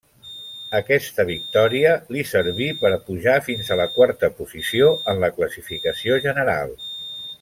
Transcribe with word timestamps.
Aquesta 0.77 1.25
victòria 1.27 1.91
li 2.15 2.23
serví 2.29 2.69
per 2.85 2.91
pujar 3.09 3.35
fins 3.49 3.69
a 3.69 3.77
la 3.83 3.87
quarta 3.99 4.31
posició 4.41 4.89
en 5.15 5.23
la 5.25 5.31
classificació 5.37 6.19
general. 6.29 6.79